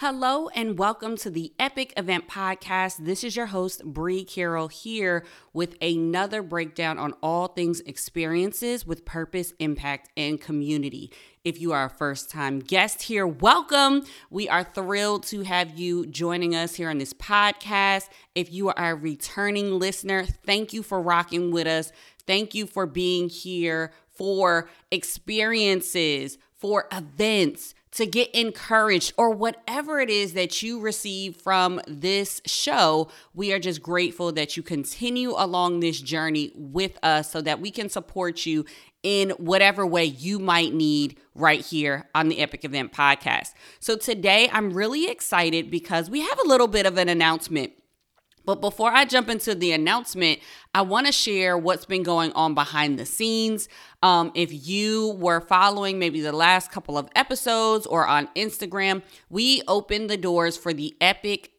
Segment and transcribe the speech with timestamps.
[0.00, 3.04] Hello and welcome to the Epic Event Podcast.
[3.04, 9.04] This is your host, Bree Carroll, here with another breakdown on all things experiences with
[9.04, 11.12] purpose, impact, and community.
[11.44, 14.06] If you are a first time guest here, welcome.
[14.30, 18.08] We are thrilled to have you joining us here on this podcast.
[18.34, 21.92] If you are a returning listener, thank you for rocking with us.
[22.26, 30.10] Thank you for being here for experiences, for events to get encouraged or whatever it
[30.10, 33.08] is that you receive from this show.
[33.34, 37.70] We are just grateful that you continue along this journey with us so that we
[37.70, 38.64] can support you
[39.02, 43.54] in whatever way you might need right here on the Epic Event Podcast.
[43.78, 47.72] So today I'm really excited because we have a little bit of an announcement
[48.50, 50.40] but before I jump into the announcement,
[50.74, 53.68] I want to share what's been going on behind the scenes.
[54.02, 59.62] Um, if you were following maybe the last couple of episodes or on Instagram, we
[59.68, 61.52] opened the doors for the Epic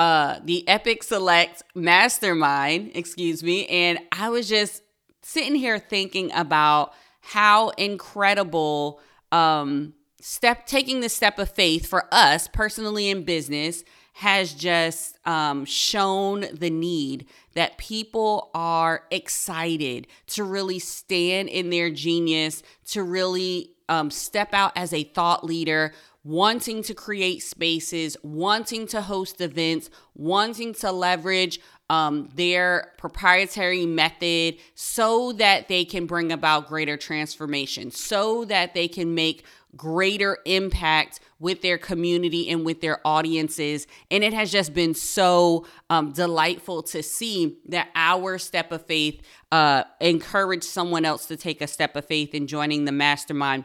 [0.00, 4.82] uh the Epic Select Mastermind, excuse me, and I was just
[5.22, 12.48] sitting here thinking about how incredible um step taking the step of faith for us
[12.48, 20.78] personally in business has just um, shown the need that people are excited to really
[20.78, 25.92] stand in their genius, to really um, step out as a thought leader,
[26.24, 31.58] wanting to create spaces, wanting to host events, wanting to leverage
[31.90, 38.88] um, their proprietary method so that they can bring about greater transformation, so that they
[38.88, 39.44] can make
[39.76, 43.86] greater impact with their community and with their audiences.
[44.10, 49.22] And it has just been so um, delightful to see that our step of faith
[49.50, 53.64] uh, encouraged someone else to take a step of faith in joining the mastermind.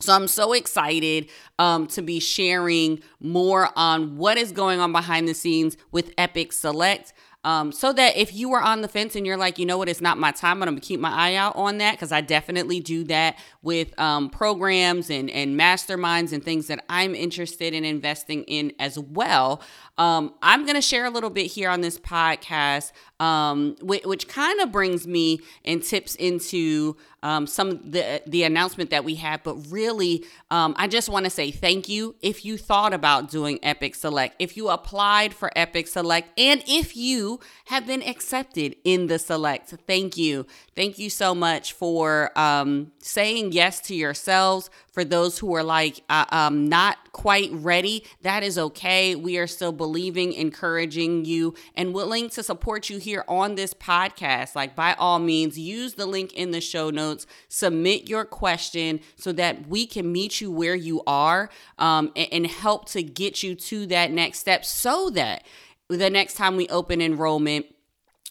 [0.00, 5.28] So I'm so excited um, to be sharing more on what is going on behind
[5.28, 7.12] the scenes with Epic Select.
[7.44, 9.88] Um, so that if you are on the fence and you're like, you know what,
[9.88, 12.22] it's not my time, but I'm gonna keep my eye out on that because I
[12.22, 17.84] definitely do that with um, programs and and masterminds and things that I'm interested in
[17.84, 19.62] investing in as well.
[19.98, 24.60] Um, I'm gonna share a little bit here on this podcast, um, which, which kind
[24.60, 29.42] of brings me and tips into um, some of the the announcement that we have.
[29.44, 33.58] But really, um, I just want to say thank you if you thought about doing
[33.62, 37.33] Epic Select, if you applied for Epic Select, and if you
[37.66, 39.74] have been accepted in the Select.
[39.86, 44.70] Thank you, thank you so much for um, saying yes to yourselves.
[44.92, 49.16] For those who are like uh, um, not quite ready, that is okay.
[49.16, 54.54] We are still believing, encouraging you, and willing to support you here on this podcast.
[54.54, 59.32] Like by all means, use the link in the show notes submit your question so
[59.32, 63.54] that we can meet you where you are um, and, and help to get you
[63.54, 65.44] to that next step so that
[65.88, 67.66] the next time we open enrollment,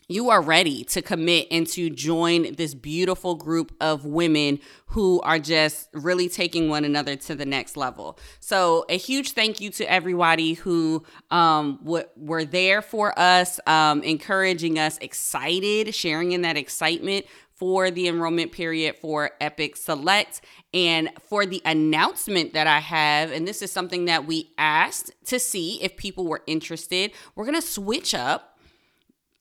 [0.09, 5.39] you are ready to commit and to join this beautiful group of women who are
[5.39, 8.19] just really taking one another to the next level.
[8.39, 14.03] So, a huge thank you to everybody who um, w- were there for us, um,
[14.03, 17.25] encouraging us, excited, sharing in that excitement
[17.55, 20.41] for the enrollment period for Epic Select
[20.73, 23.31] and for the announcement that I have.
[23.31, 27.11] And this is something that we asked to see if people were interested.
[27.35, 28.57] We're going to switch up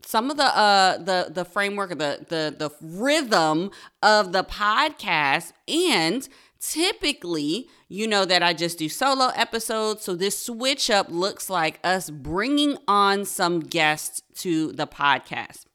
[0.05, 3.71] some of the uh the the framework of the the the rhythm
[4.03, 10.37] of the podcast and typically you know that I just do solo episodes so this
[10.39, 15.67] switch up looks like us bringing on some guests to the podcast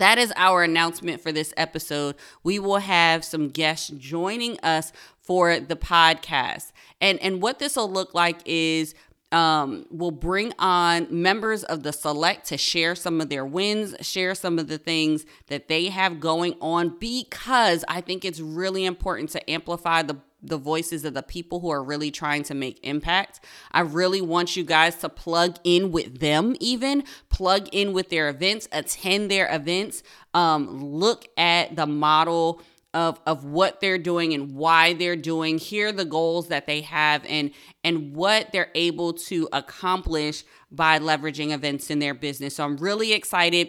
[0.00, 2.16] that is our announcement for this episode.
[2.42, 6.72] We will have some guests joining us for the podcast.
[7.00, 8.94] And and what this will look like is
[9.32, 14.34] um, we'll bring on members of the select to share some of their wins, share
[14.34, 19.30] some of the things that they have going on because I think it's really important
[19.30, 23.44] to amplify the the voices of the people who are really trying to make impact.
[23.72, 28.28] I really want you guys to plug in with them, even plug in with their
[28.28, 30.02] events, attend their events,
[30.34, 35.92] um, look at the model of of what they're doing and why they're doing hear
[35.92, 37.52] the goals that they have and
[37.84, 43.12] and what they're able to accomplish by leveraging events in their business so i'm really
[43.12, 43.68] excited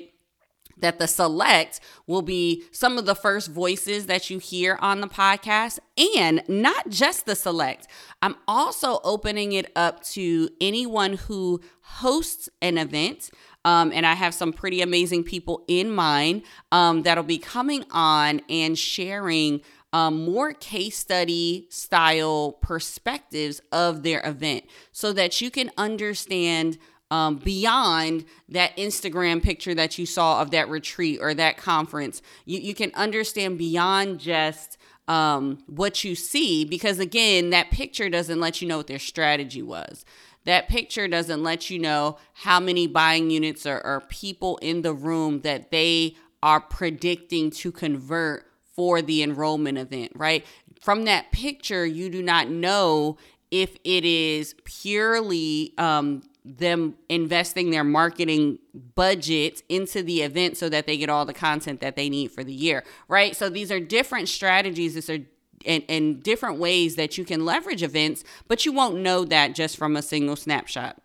[0.77, 5.07] that the select will be some of the first voices that you hear on the
[5.07, 5.79] podcast
[6.17, 7.87] and not just the select.
[8.21, 13.29] I'm also opening it up to anyone who hosts an event.
[13.63, 18.41] Um, and I have some pretty amazing people in mind um, that'll be coming on
[18.49, 19.61] and sharing
[19.93, 26.77] um, more case study style perspectives of their event so that you can understand
[27.11, 32.21] um, beyond that Instagram picture that you saw of that retreat or that conference.
[32.45, 34.77] You, you can understand beyond just
[35.09, 39.61] um, what you see because, again, that picture doesn't let you know what their strategy
[39.61, 40.05] was.
[40.45, 44.93] That picture doesn't let you know how many buying units or, or people in the
[44.93, 50.45] room that they are predicting to convert for the enrollment event, right?
[50.79, 53.17] From that picture, you do not know
[53.51, 58.57] if it is purely um, them investing their marketing
[58.95, 62.43] budget into the event so that they get all the content that they need for
[62.43, 63.35] the year, right?
[63.35, 64.95] So these are different strategies.
[64.95, 65.19] These are
[65.63, 69.77] and, and different ways that you can leverage events, but you won't know that just
[69.77, 70.97] from a single snapshot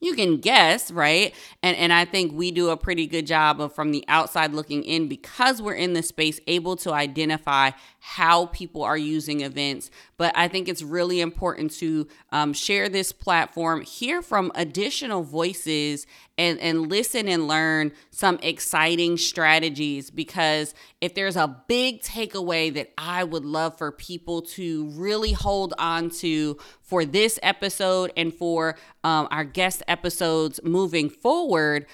[0.00, 3.74] you can guess right and and i think we do a pretty good job of
[3.74, 7.70] from the outside looking in because we're in the space able to identify
[8.12, 13.12] how people are using events but i think it's really important to um, share this
[13.12, 16.06] platform hear from additional voices
[16.38, 22.92] and and listen and learn some exciting strategies because if there's a big takeaway that
[22.96, 28.76] I would love for people to really hold on to for this episode and for
[29.04, 31.86] um, our guest episodes moving forward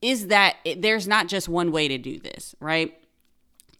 [0.00, 2.94] is that there's not just one way to do this, right?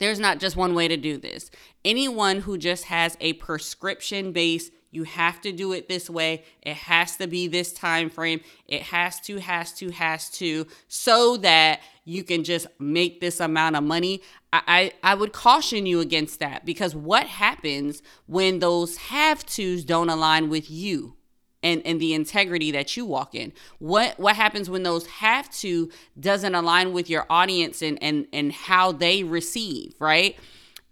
[0.01, 1.51] There's not just one way to do this.
[1.85, 6.45] Anyone who just has a prescription based you have to do it this way.
[6.63, 8.41] It has to be this time frame.
[8.67, 13.77] It has to, has to, has to, so that you can just make this amount
[13.77, 14.23] of money.
[14.53, 19.85] I, I, I would caution you against that because what happens when those have tos
[19.85, 21.15] don't align with you?
[21.63, 23.53] And, and the integrity that you walk in.
[23.79, 28.53] What what happens when those have to doesn't align with your audience and and and
[28.53, 30.37] how they receive, right?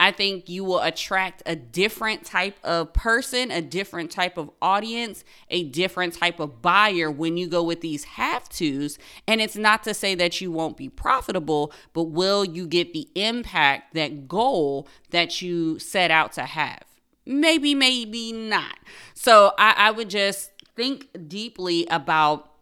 [0.00, 5.24] I think you will attract a different type of person, a different type of audience,
[5.50, 8.96] a different type of buyer when you go with these have tos.
[9.26, 13.08] And it's not to say that you won't be profitable, but will you get the
[13.16, 16.84] impact, that goal that you set out to have?
[17.26, 18.78] Maybe, maybe not.
[19.14, 22.52] So I, I would just think deeply about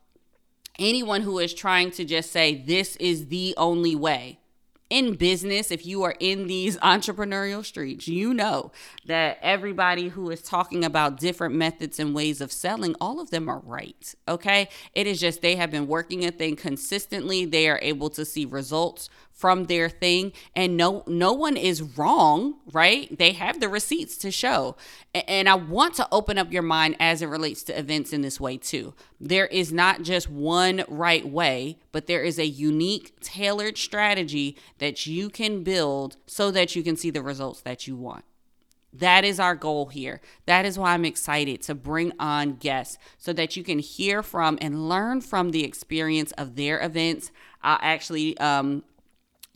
[0.78, 4.38] anyone who is trying to just say, this is the only way
[4.88, 8.70] in business, if you are in these entrepreneurial streets, you know
[9.06, 13.48] that everybody who is talking about different methods and ways of selling, all of them
[13.48, 14.14] are right.
[14.28, 14.69] Okay.
[14.94, 17.44] It is just they have been working a thing consistently.
[17.44, 22.54] They are able to see results from their thing and no no one is wrong
[22.72, 24.74] right they have the receipts to show
[25.14, 28.40] and i want to open up your mind as it relates to events in this
[28.40, 33.76] way too there is not just one right way but there is a unique tailored
[33.76, 38.24] strategy that you can build so that you can see the results that you want
[38.92, 40.22] that is our goal here.
[40.46, 44.56] That is why I'm excited to bring on guests so that you can hear from
[44.62, 47.31] and learn from the experience of their events.
[47.62, 48.84] I'll actually um,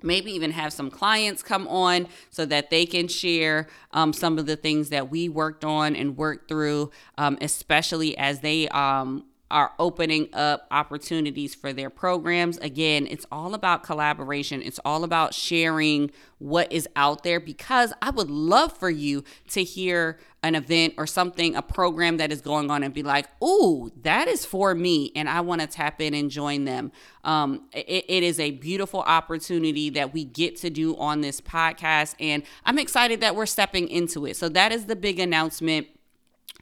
[0.02, 4.47] maybe even have some clients come on so that they can share um, some of
[4.47, 9.73] the things that we worked on and worked through um, especially as they um, are
[9.78, 12.59] opening up opportunities for their programs.
[12.59, 14.62] Again, it's all about collaboration.
[14.62, 19.62] It's all about sharing what is out there because I would love for you to
[19.62, 23.90] hear an event or something, a program that is going on and be like, ooh,
[24.02, 25.12] that is for me.
[25.14, 26.92] And I want to tap in and join them.
[27.25, 32.14] Um, it, it is a beautiful opportunity that we get to do on this podcast.
[32.19, 34.37] And I'm excited that we're stepping into it.
[34.37, 35.88] So that is the big announcement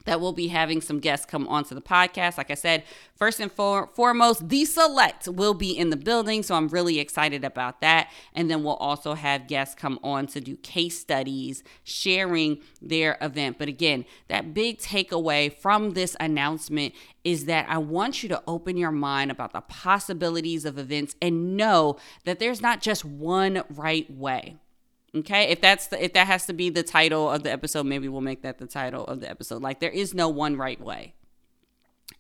[0.08, 2.38] that we'll be having some guests come onto the podcast.
[2.38, 2.82] Like I said,
[3.14, 6.42] first and for- foremost, the select will be in the building.
[6.42, 8.10] So I'm really excited about that.
[8.32, 13.58] And then we'll also have guests come on to do case studies, sharing their event.
[13.58, 18.78] But again, that big takeaway from this announcement is that I want you to open
[18.78, 24.10] your mind about the possibilities of events and know that there's not just one right
[24.10, 24.56] way.
[25.16, 28.08] Okay, if that's the, if that has to be the title of the episode, maybe
[28.08, 29.62] we'll make that the title of the episode.
[29.62, 31.14] Like there is no one right way.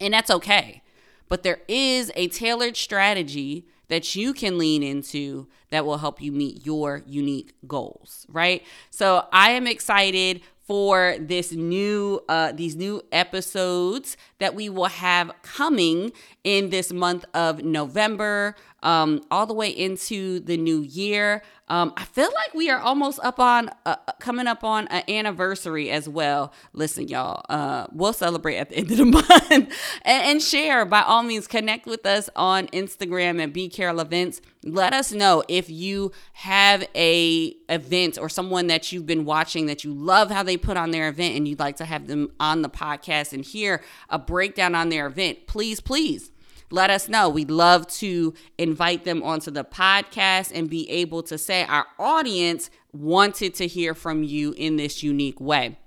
[0.00, 0.82] And that's okay.
[1.28, 6.32] But there is a tailored strategy that you can lean into that will help you
[6.32, 8.62] meet your unique goals, right?
[8.90, 15.32] So I am excited for this new uh, these new episodes that we will have
[15.42, 16.12] coming
[16.44, 18.54] in this month of November.
[18.82, 21.42] Um, all the way into the new year.
[21.70, 25.90] Um, I feel like we are almost up on uh, coming up on an anniversary
[25.90, 26.52] as well.
[26.72, 29.68] Listen, y'all, uh, we'll celebrate at the end of the month and,
[30.04, 30.84] and, share.
[30.86, 34.40] By all means, connect with us on Instagram at B Carroll Events.
[34.64, 39.84] Let us know if you have a event or someone that you've been watching that
[39.84, 42.62] you love how they put on their event and you'd like to have them on
[42.62, 45.46] the podcast and hear a breakdown on their event.
[45.46, 46.30] Please, please
[46.70, 47.28] let us know.
[47.28, 52.70] We'd love to invite them onto the podcast and be able to say our audience
[52.92, 55.78] wanted to hear from you in this unique way.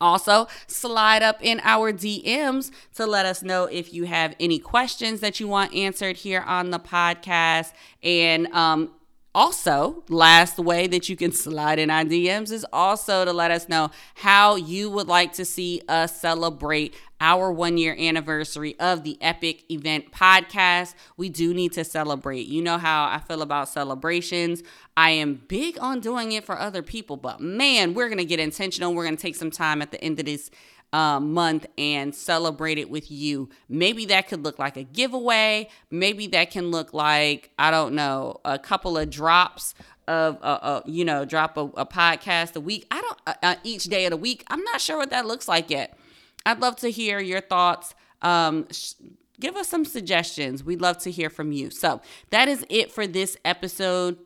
[0.00, 5.20] Also, slide up in our DMs to let us know if you have any questions
[5.20, 7.72] that you want answered here on the podcast.
[8.02, 8.92] And um,
[9.34, 13.68] also, last way that you can slide in our DMs is also to let us
[13.68, 19.18] know how you would like to see us celebrate our one year anniversary of the
[19.20, 20.94] Epic Event Podcast.
[21.16, 22.46] We do need to celebrate.
[22.46, 24.62] You know how I feel about celebrations.
[24.96, 28.40] I am big on doing it for other people, but man, we're going to get
[28.40, 28.94] intentional.
[28.94, 30.50] We're going to take some time at the end of this
[30.92, 33.48] uh, month and celebrate it with you.
[33.68, 35.68] Maybe that could look like a giveaway.
[35.90, 39.74] Maybe that can look like, I don't know, a couple of drops
[40.06, 42.86] of, uh, uh you know, drop a, a, podcast a week.
[42.90, 44.44] I don't, uh, uh, each day of the week.
[44.48, 45.98] I'm not sure what that looks like yet.
[46.46, 47.94] I'd love to hear your thoughts.
[48.22, 48.94] Um, sh-
[49.38, 50.64] give us some suggestions.
[50.64, 51.70] We'd love to hear from you.
[51.70, 54.18] So that is it for this episode.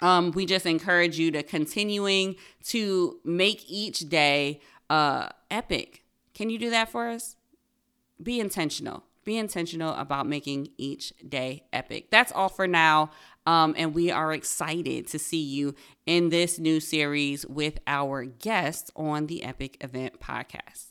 [0.00, 6.04] Um, we just encourage you to continuing to make each day uh, epic.
[6.34, 7.36] Can you do that for us?
[8.22, 9.04] Be intentional.
[9.24, 12.10] Be intentional about making each day epic.
[12.10, 13.10] That's all for now.
[13.46, 15.74] Um, and we are excited to see you
[16.06, 20.87] in this new series with our guests on the Epic Event Podcast.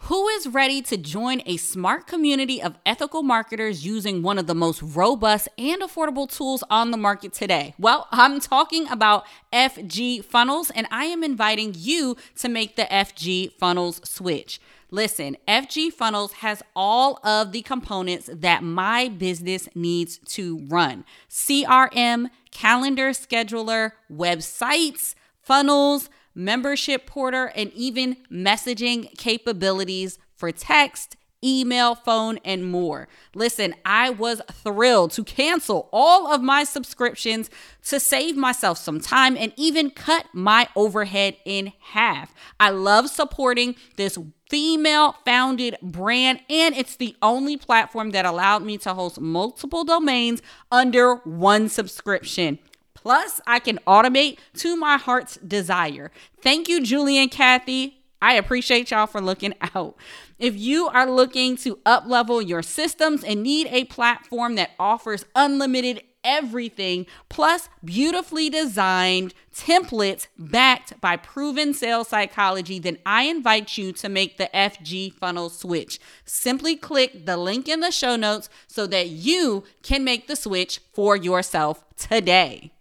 [0.00, 4.54] Who is ready to join a smart community of ethical marketers using one of the
[4.54, 7.74] most robust and affordable tools on the market today?
[7.76, 13.54] Well, I'm talking about FG Funnels, and I am inviting you to make the FG
[13.54, 14.60] Funnels switch.
[14.92, 22.30] Listen, FG Funnels has all of the components that my business needs to run CRM,
[22.52, 32.70] calendar scheduler, websites, funnels membership portal, and even messaging capabilities for text, email, phone, and
[32.70, 33.08] more.
[33.34, 37.50] Listen, I was thrilled to cancel all of my subscriptions
[37.84, 42.34] to save myself some time and even cut my overhead in half.
[42.58, 48.78] I love supporting this female founded brand, and it's the only platform that allowed me
[48.78, 52.58] to host multiple domains under one subscription.
[53.06, 56.10] Plus, I can automate to my heart's desire.
[56.42, 58.02] Thank you, Julie and Kathy.
[58.20, 59.94] I appreciate y'all for looking out.
[60.40, 66.02] If you are looking to uplevel your systems and need a platform that offers unlimited
[66.24, 74.08] everything plus beautifully designed templates backed by proven sales psychology, then I invite you to
[74.08, 76.00] make the FG funnel switch.
[76.24, 80.80] Simply click the link in the show notes so that you can make the switch
[80.92, 82.72] for yourself today.